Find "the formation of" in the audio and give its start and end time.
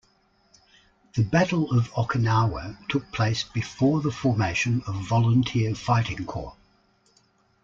4.01-4.95